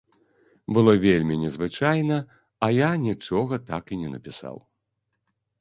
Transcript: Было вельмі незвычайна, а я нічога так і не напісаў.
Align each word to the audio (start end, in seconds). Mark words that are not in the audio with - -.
Было 0.77 0.93
вельмі 1.03 1.35
незвычайна, 1.41 2.17
а 2.69 2.71
я 2.79 2.89
нічога 3.05 3.63
так 3.71 3.83
і 3.97 4.01
не 4.03 4.09
напісаў. 4.15 4.55